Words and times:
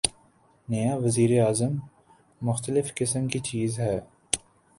نیا 0.69 0.95
وزیر 0.97 1.31
اعظم 1.43 1.73
مختلف 2.41 2.91
قسم 2.97 3.27
کی 3.27 3.39
چیز 3.39 3.79
ہے۔ 3.79 3.99